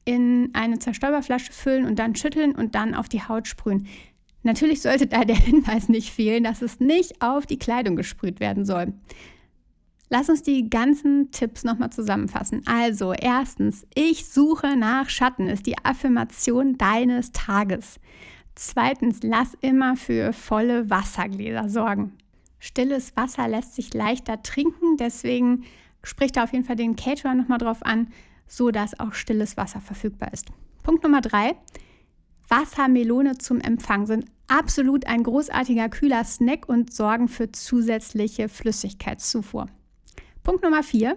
in 0.04 0.50
eine 0.52 0.78
Zerstäuberflasche 0.78 1.52
füllen 1.52 1.85
und 1.87 1.99
dann 1.99 2.14
schütteln 2.14 2.54
und 2.54 2.75
dann 2.75 2.94
auf 2.94 3.09
die 3.09 3.23
Haut 3.23 3.49
sprühen. 3.49 3.87
Natürlich 4.42 4.83
sollte 4.83 5.06
da 5.06 5.25
der 5.25 5.37
Hinweis 5.40 5.88
nicht 5.88 6.11
fehlen, 6.11 6.44
dass 6.44 6.62
es 6.62 6.80
nicht 6.80 7.23
auf 7.23 7.47
die 7.47 7.59
Kleidung 7.59 7.97
gesprüht 7.97 8.40
werden 8.40 8.64
soll. 8.64 8.92
Lass 10.11 10.28
uns 10.28 10.42
die 10.42 10.68
ganzen 10.68 11.30
Tipps 11.30 11.64
nochmal 11.64 11.90
zusammenfassen. 11.90 12.62
Also, 12.66 13.14
erstens, 13.14 13.87
ich 13.94 14.26
suche 14.26 14.76
nach 14.76 15.09
Schatten 15.09 15.49
ist 15.49 15.66
die 15.66 15.78
Affirmation 15.83 16.76
deines 16.76 17.33
Tages. 17.33 17.99
Zweitens, 18.54 19.21
lass 19.23 19.54
immer 19.61 19.97
für 19.97 20.33
volle 20.33 20.88
Wassergläser 20.90 21.68
sorgen. 21.68 22.12
Stilles 22.61 23.16
Wasser 23.16 23.49
lässt 23.49 23.75
sich 23.75 23.92
leichter 23.92 24.42
trinken, 24.42 24.97
deswegen 24.99 25.64
sprich 26.04 26.32
da 26.32 26.44
auf 26.44 26.52
jeden 26.52 26.64
Fall 26.64 26.76
den 26.76 26.96
Caterer 26.96 27.34
nochmal 27.34 27.58
drauf 27.58 27.84
an, 27.84 28.08
so 28.46 28.70
dass 28.70 28.99
auch 29.00 29.14
stilles 29.14 29.56
Wasser 29.56 29.80
verfügbar 29.80 30.32
ist. 30.32 30.49
Punkt 30.82 31.02
Nummer 31.02 31.20
drei. 31.20 31.56
Wassermelone 32.49 33.38
zum 33.38 33.61
Empfang 33.61 34.06
sind 34.06 34.26
absolut 34.49 35.06
ein 35.06 35.23
großartiger 35.23 35.88
kühler 35.88 36.25
Snack 36.25 36.68
und 36.68 36.92
sorgen 36.92 37.28
für 37.28 37.50
zusätzliche 37.50 38.49
Flüssigkeitszufuhr. 38.49 39.66
Punkt 40.42 40.62
Nummer 40.62 40.82
vier. 40.82 41.16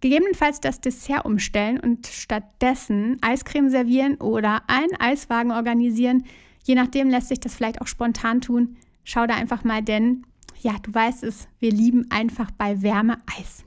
Gegebenenfalls 0.00 0.60
das 0.60 0.80
Dessert 0.80 1.24
umstellen 1.24 1.80
und 1.80 2.06
stattdessen 2.06 3.18
Eiscreme 3.20 3.68
servieren 3.68 4.14
oder 4.16 4.62
einen 4.68 4.94
Eiswagen 5.00 5.50
organisieren. 5.50 6.24
Je 6.62 6.76
nachdem 6.76 7.10
lässt 7.10 7.28
sich 7.28 7.40
das 7.40 7.56
vielleicht 7.56 7.80
auch 7.80 7.88
spontan 7.88 8.40
tun. 8.40 8.76
Schau 9.02 9.26
da 9.26 9.34
einfach 9.34 9.64
mal, 9.64 9.82
denn 9.82 10.24
ja, 10.60 10.76
du 10.82 10.94
weißt 10.94 11.24
es, 11.24 11.48
wir 11.58 11.72
lieben 11.72 12.06
einfach 12.10 12.52
bei 12.52 12.80
Wärme 12.82 13.18
Eis. 13.38 13.64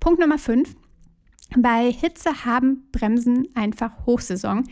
Punkt 0.00 0.20
Nummer 0.20 0.38
5. 0.38 0.74
Bei 1.56 1.90
Hitze 1.90 2.44
haben 2.44 2.88
Bremsen 2.92 3.48
einfach 3.54 4.06
Hochsaison. 4.06 4.64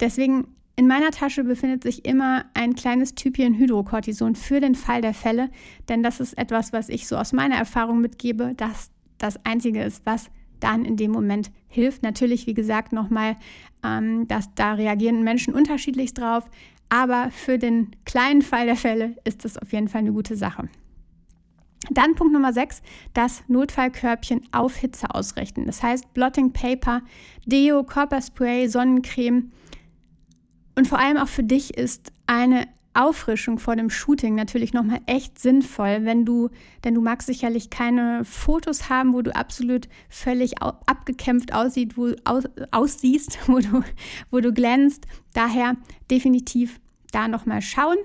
Deswegen 0.00 0.48
in 0.76 0.86
meiner 0.86 1.10
Tasche 1.10 1.42
befindet 1.42 1.82
sich 1.82 2.04
immer 2.04 2.44
ein 2.52 2.74
kleines 2.74 3.14
Typchen 3.14 3.54
Hydrocortison 3.54 4.34
für 4.34 4.60
den 4.60 4.74
Fall 4.74 5.00
der 5.00 5.14
Fälle, 5.14 5.50
denn 5.88 6.02
das 6.02 6.20
ist 6.20 6.36
etwas, 6.36 6.74
was 6.74 6.90
ich 6.90 7.08
so 7.08 7.16
aus 7.16 7.32
meiner 7.32 7.56
Erfahrung 7.56 8.02
mitgebe, 8.02 8.52
dass 8.54 8.90
das 9.16 9.42
Einzige 9.46 9.82
ist, 9.82 10.04
was 10.04 10.30
dann 10.60 10.84
in 10.84 10.98
dem 10.98 11.12
Moment 11.12 11.50
hilft. 11.68 12.02
Natürlich, 12.02 12.46
wie 12.46 12.52
gesagt, 12.52 12.92
nochmal, 12.92 13.36
ähm, 13.82 14.28
dass 14.28 14.54
da 14.54 14.74
reagieren 14.74 15.22
Menschen 15.22 15.54
unterschiedlich 15.54 16.12
drauf, 16.12 16.44
aber 16.90 17.30
für 17.30 17.58
den 17.58 17.92
kleinen 18.04 18.42
Fall 18.42 18.66
der 18.66 18.76
Fälle 18.76 19.16
ist 19.24 19.46
das 19.46 19.56
auf 19.56 19.72
jeden 19.72 19.88
Fall 19.88 20.00
eine 20.00 20.12
gute 20.12 20.36
Sache. 20.36 20.68
Dann 21.90 22.14
Punkt 22.14 22.32
Nummer 22.32 22.52
6, 22.52 22.82
das 23.14 23.42
Notfallkörbchen 23.48 24.42
auf 24.52 24.76
Hitze 24.76 25.14
ausrichten. 25.14 25.66
Das 25.66 25.82
heißt 25.82 26.12
Blotting 26.14 26.52
Paper, 26.52 27.02
Deo, 27.44 27.84
Körperspray, 27.84 28.68
Sonnencreme. 28.68 29.52
Und 30.74 30.88
vor 30.88 30.98
allem 30.98 31.16
auch 31.16 31.28
für 31.28 31.44
dich 31.44 31.76
ist 31.76 32.12
eine 32.26 32.66
Auffrischung 32.96 33.58
vor 33.58 33.76
dem 33.76 33.90
Shooting 33.90 34.34
natürlich 34.34 34.72
nochmal 34.72 35.00
echt 35.06 35.38
sinnvoll, 35.38 36.04
wenn 36.04 36.24
du, 36.24 36.48
denn 36.82 36.94
du 36.94 37.02
magst 37.02 37.26
sicherlich 37.26 37.68
keine 37.68 38.24
Fotos 38.24 38.88
haben, 38.88 39.12
wo 39.12 39.22
du 39.22 39.34
absolut 39.34 39.88
völlig 40.08 40.62
abgekämpft 40.62 41.52
aussieht, 41.52 41.96
wo, 41.98 42.12
aus, 42.24 42.44
aussiehst, 42.70 43.38
wo 43.48 43.58
du, 43.58 43.82
wo 44.30 44.40
du 44.40 44.52
glänzt. 44.52 45.06
Daher 45.34 45.76
definitiv 46.10 46.80
da 47.12 47.28
nochmal 47.28 47.60
schauen. 47.60 47.98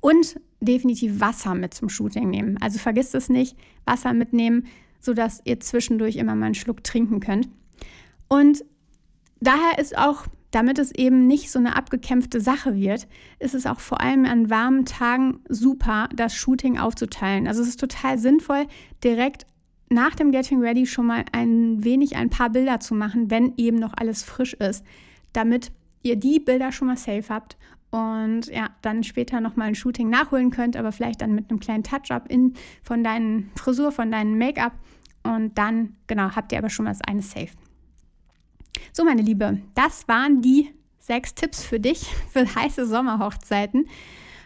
Und 0.00 0.40
definitiv 0.60 1.20
Wasser 1.20 1.54
mit 1.54 1.74
zum 1.74 1.88
Shooting 1.88 2.30
nehmen. 2.30 2.58
Also 2.60 2.78
vergisst 2.78 3.14
es 3.14 3.28
nicht, 3.28 3.56
Wasser 3.84 4.12
mitnehmen, 4.12 4.66
sodass 5.00 5.40
ihr 5.44 5.60
zwischendurch 5.60 6.16
immer 6.16 6.34
mal 6.34 6.46
einen 6.46 6.54
Schluck 6.54 6.82
trinken 6.82 7.20
könnt. 7.20 7.48
Und 8.28 8.64
daher 9.40 9.78
ist 9.78 9.96
auch, 9.96 10.26
damit 10.50 10.78
es 10.78 10.92
eben 10.92 11.26
nicht 11.26 11.50
so 11.50 11.58
eine 11.58 11.76
abgekämpfte 11.76 12.40
Sache 12.40 12.76
wird, 12.76 13.06
ist 13.38 13.54
es 13.54 13.66
auch 13.66 13.80
vor 13.80 14.00
allem 14.00 14.24
an 14.24 14.48
warmen 14.48 14.84
Tagen 14.84 15.40
super, 15.48 16.08
das 16.14 16.34
Shooting 16.34 16.78
aufzuteilen. 16.78 17.46
Also 17.46 17.62
es 17.62 17.68
ist 17.68 17.80
total 17.80 18.18
sinnvoll, 18.18 18.66
direkt 19.04 19.46
nach 19.88 20.14
dem 20.14 20.32
Getting 20.32 20.60
Ready 20.60 20.86
schon 20.86 21.06
mal 21.06 21.24
ein 21.32 21.84
wenig 21.84 22.16
ein 22.16 22.30
paar 22.30 22.50
Bilder 22.50 22.80
zu 22.80 22.94
machen, 22.94 23.30
wenn 23.30 23.54
eben 23.56 23.76
noch 23.76 23.94
alles 23.96 24.22
frisch 24.22 24.54
ist, 24.54 24.84
damit 25.32 25.70
ihr 26.02 26.16
die 26.16 26.40
Bilder 26.40 26.72
schon 26.72 26.88
mal 26.88 26.96
safe 26.96 27.28
habt 27.28 27.56
und 27.96 28.48
ja, 28.48 28.68
dann 28.82 29.04
später 29.04 29.40
nochmal 29.40 29.68
ein 29.68 29.74
Shooting 29.74 30.10
nachholen 30.10 30.50
könnt, 30.50 30.76
aber 30.76 30.92
vielleicht 30.92 31.22
dann 31.22 31.34
mit 31.34 31.48
einem 31.48 31.60
kleinen 31.60 31.82
Touch-up 31.82 32.28
von 32.82 33.02
deinen 33.02 33.50
Frisur, 33.56 33.90
von 33.90 34.10
deinem 34.10 34.36
Make-up 34.36 34.72
und 35.22 35.56
dann, 35.56 35.96
genau, 36.06 36.36
habt 36.36 36.52
ihr 36.52 36.58
aber 36.58 36.68
schon 36.68 36.84
mal 36.84 36.90
das 36.90 37.00
eine 37.00 37.22
safe. 37.22 37.52
So, 38.92 39.02
meine 39.02 39.22
Liebe, 39.22 39.62
das 39.74 40.06
waren 40.08 40.42
die 40.42 40.74
sechs 40.98 41.34
Tipps 41.34 41.64
für 41.64 41.80
dich 41.80 42.04
für 42.32 42.54
heiße 42.54 42.86
Sommerhochzeiten. 42.86 43.86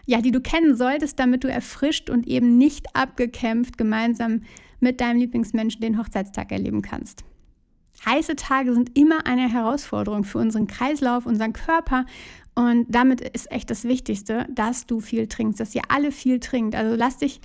Ja, 0.06 0.20
die 0.20 0.30
du 0.30 0.40
kennen 0.40 0.76
solltest, 0.76 1.18
damit 1.18 1.42
du 1.42 1.48
erfrischt 1.48 2.08
und 2.08 2.28
eben 2.28 2.56
nicht 2.56 2.94
abgekämpft 2.94 3.78
gemeinsam 3.78 4.42
mit 4.78 5.00
deinem 5.00 5.18
Lieblingsmenschen 5.18 5.80
den 5.80 5.98
Hochzeitstag 5.98 6.52
erleben 6.52 6.82
kannst. 6.82 7.24
Heiße 8.04 8.36
Tage 8.36 8.72
sind 8.72 8.96
immer 8.98 9.26
eine 9.26 9.52
Herausforderung 9.52 10.24
für 10.24 10.38
unseren 10.38 10.66
Kreislauf, 10.66 11.26
unseren 11.26 11.52
Körper 11.52 12.06
und 12.54 12.86
damit 12.88 13.20
ist 13.20 13.50
echt 13.50 13.70
das 13.70 13.84
Wichtigste, 13.84 14.46
dass 14.50 14.86
du 14.86 15.00
viel 15.00 15.26
trinkst, 15.26 15.60
dass 15.60 15.74
ihr 15.74 15.82
alle 15.88 16.12
viel 16.12 16.40
trinkt. 16.40 16.74
Also 16.74 16.96
lass 16.96 17.18
dich 17.18 17.40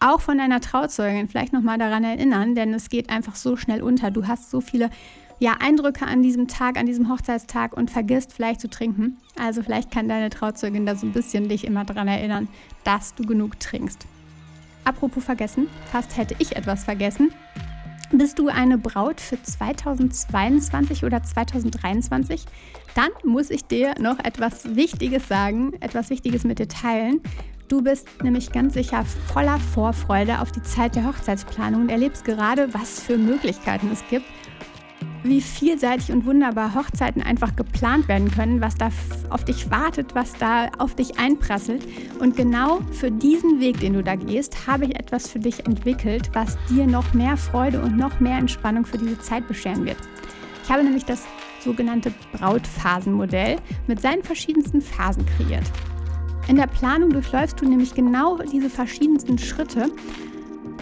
auch 0.00 0.20
von 0.20 0.38
deiner 0.38 0.60
Trauzeugin 0.60 1.28
vielleicht 1.28 1.52
nochmal 1.52 1.78
daran 1.78 2.04
erinnern, 2.04 2.54
denn 2.54 2.74
es 2.74 2.88
geht 2.88 3.10
einfach 3.10 3.36
so 3.36 3.56
schnell 3.56 3.82
unter. 3.82 4.10
Du 4.10 4.26
hast 4.26 4.50
so 4.50 4.60
viele 4.60 4.90
ja, 5.38 5.56
Eindrücke 5.60 6.06
an 6.06 6.22
diesem 6.22 6.46
Tag, 6.46 6.76
an 6.76 6.86
diesem 6.86 7.10
Hochzeitstag 7.10 7.76
und 7.76 7.90
vergisst 7.90 8.32
vielleicht 8.32 8.60
zu 8.60 8.68
trinken. 8.68 9.18
Also 9.38 9.62
vielleicht 9.62 9.90
kann 9.90 10.08
deine 10.08 10.30
Trauzeugin 10.30 10.86
da 10.86 10.94
so 10.94 11.06
ein 11.06 11.12
bisschen 11.12 11.48
dich 11.48 11.64
immer 11.64 11.84
daran 11.84 12.08
erinnern, 12.08 12.48
dass 12.84 13.14
du 13.14 13.24
genug 13.24 13.58
trinkst. 13.60 14.06
Apropos 14.84 15.24
vergessen, 15.24 15.68
fast 15.90 16.16
hätte 16.16 16.36
ich 16.38 16.54
etwas 16.54 16.84
vergessen. 16.84 17.32
Bist 18.16 18.38
du 18.38 18.46
eine 18.46 18.78
Braut 18.78 19.20
für 19.20 19.42
2022 19.42 21.04
oder 21.04 21.20
2023? 21.20 22.44
Dann 22.94 23.10
muss 23.24 23.50
ich 23.50 23.64
dir 23.64 23.94
noch 23.98 24.20
etwas 24.20 24.76
Wichtiges 24.76 25.26
sagen, 25.26 25.72
etwas 25.80 26.10
Wichtiges 26.10 26.44
mit 26.44 26.60
dir 26.60 26.68
teilen. 26.68 27.20
Du 27.66 27.82
bist 27.82 28.06
nämlich 28.22 28.52
ganz 28.52 28.74
sicher 28.74 29.04
voller 29.04 29.58
Vorfreude 29.58 30.40
auf 30.40 30.52
die 30.52 30.62
Zeit 30.62 30.94
der 30.94 31.08
Hochzeitsplanung 31.08 31.82
und 31.82 31.88
erlebst 31.88 32.24
gerade, 32.24 32.72
was 32.72 33.00
für 33.00 33.18
Möglichkeiten 33.18 33.90
es 33.92 34.04
gibt 34.08 34.26
wie 35.24 35.40
vielseitig 35.40 36.12
und 36.12 36.26
wunderbar 36.26 36.74
Hochzeiten 36.74 37.22
einfach 37.22 37.56
geplant 37.56 38.08
werden 38.08 38.30
können, 38.30 38.60
was 38.60 38.74
da 38.76 38.90
auf 39.30 39.44
dich 39.44 39.70
wartet, 39.70 40.14
was 40.14 40.34
da 40.34 40.68
auf 40.78 40.94
dich 40.94 41.18
einprasselt. 41.18 41.84
Und 42.20 42.36
genau 42.36 42.80
für 42.92 43.10
diesen 43.10 43.58
Weg, 43.58 43.80
den 43.80 43.94
du 43.94 44.02
da 44.02 44.14
gehst, 44.16 44.66
habe 44.66 44.84
ich 44.84 44.96
etwas 44.96 45.28
für 45.28 45.38
dich 45.38 45.66
entwickelt, 45.66 46.30
was 46.34 46.58
dir 46.68 46.86
noch 46.86 47.14
mehr 47.14 47.36
Freude 47.36 47.80
und 47.80 47.96
noch 47.96 48.20
mehr 48.20 48.38
Entspannung 48.38 48.84
für 48.84 48.98
diese 48.98 49.18
Zeit 49.18 49.48
bescheren 49.48 49.86
wird. 49.86 49.96
Ich 50.62 50.70
habe 50.70 50.84
nämlich 50.84 51.04
das 51.04 51.24
sogenannte 51.60 52.12
Brautphasenmodell 52.32 53.56
mit 53.86 54.00
seinen 54.00 54.22
verschiedensten 54.22 54.82
Phasen 54.82 55.24
kreiert. 55.24 55.64
In 56.48 56.56
der 56.56 56.66
Planung 56.66 57.08
durchläufst 57.08 57.58
du 57.60 57.66
nämlich 57.66 57.94
genau 57.94 58.36
diese 58.36 58.68
verschiedensten 58.68 59.38
Schritte, 59.38 59.90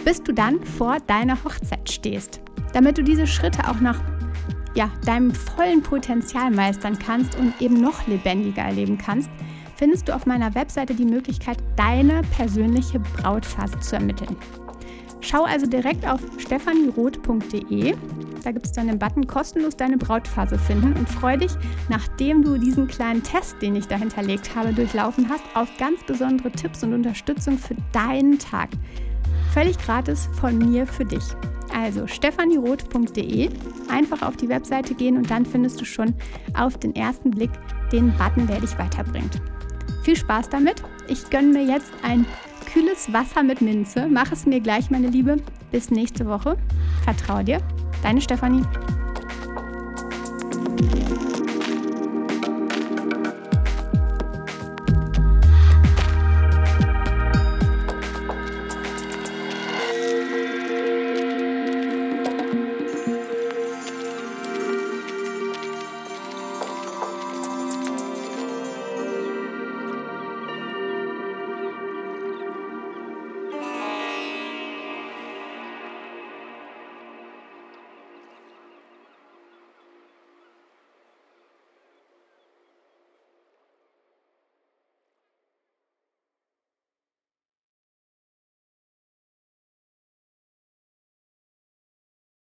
bis 0.03 0.21
du 0.21 0.33
dann 0.33 0.61
vor 0.65 0.97
deiner 1.07 1.41
Hochzeit 1.45 1.89
stehst. 1.89 2.41
Damit 2.73 2.97
du 2.97 3.03
diese 3.03 3.27
Schritte 3.27 3.69
auch 3.69 3.79
nach 3.79 4.01
ja, 4.75 4.89
deinem 5.05 5.33
vollen 5.33 5.81
Potenzial 5.81 6.51
meistern 6.51 6.97
kannst 6.97 7.37
und 7.37 7.59
eben 7.61 7.79
noch 7.79 8.07
lebendiger 8.07 8.63
erleben 8.63 8.97
kannst, 8.97 9.29
findest 9.75 10.07
du 10.07 10.15
auf 10.15 10.25
meiner 10.25 10.53
Webseite 10.55 10.93
die 10.93 11.05
Möglichkeit, 11.05 11.57
deine 11.75 12.21
persönliche 12.35 12.99
Brautphase 12.99 13.79
zu 13.79 13.95
ermitteln. 13.95 14.35
Schau 15.21 15.43
also 15.43 15.65
direkt 15.65 16.05
auf 16.07 16.19
stefanieroth.de. 16.37 17.95
Da 18.43 18.51
gibt 18.51 18.65
es 18.65 18.73
dann 18.73 18.87
den 18.87 18.99
Button 18.99 19.25
kostenlos 19.25 19.75
deine 19.77 19.97
Brautphase 19.97 20.59
finden 20.59 20.91
und 20.93 21.07
freue 21.07 21.37
dich, 21.37 21.51
nachdem 21.87 22.43
du 22.43 22.57
diesen 22.57 22.87
kleinen 22.87 23.23
Test, 23.23 23.61
den 23.61 23.77
ich 23.77 23.87
da 23.87 23.95
hinterlegt 23.95 24.53
habe, 24.53 24.73
durchlaufen 24.73 25.29
hast, 25.29 25.43
auf 25.53 25.69
ganz 25.77 26.03
besondere 26.03 26.51
Tipps 26.51 26.83
und 26.83 26.93
Unterstützung 26.93 27.57
für 27.57 27.75
deinen 27.93 28.37
Tag. 28.37 28.69
Völlig 29.53 29.77
gratis 29.77 30.27
von 30.33 30.57
mir 30.57 30.85
für 30.85 31.05
dich. 31.05 31.23
Also 31.73 32.07
stefanieroth.de, 32.07 33.49
einfach 33.89 34.21
auf 34.21 34.37
die 34.37 34.49
Webseite 34.49 34.93
gehen 34.93 35.17
und 35.17 35.29
dann 35.29 35.45
findest 35.45 35.81
du 35.81 35.85
schon 35.85 36.13
auf 36.53 36.77
den 36.77 36.95
ersten 36.95 37.31
Blick 37.31 37.51
den 37.91 38.13
Button, 38.17 38.47
der 38.47 38.59
dich 38.59 38.77
weiterbringt. 38.77 39.41
Viel 40.03 40.15
Spaß 40.15 40.49
damit. 40.49 40.83
Ich 41.07 41.29
gönne 41.29 41.47
mir 41.47 41.65
jetzt 41.65 41.91
ein 42.03 42.25
kühles 42.71 43.11
Wasser 43.13 43.43
mit 43.43 43.61
Minze. 43.61 44.07
Mach 44.07 44.31
es 44.31 44.45
mir 44.45 44.59
gleich, 44.59 44.89
meine 44.89 45.07
Liebe. 45.07 45.37
Bis 45.71 45.91
nächste 45.91 46.27
Woche. 46.27 46.57
Vertrau 47.03 47.41
dir. 47.41 47.59
Deine 48.03 48.21
Stefanie. 48.21 48.63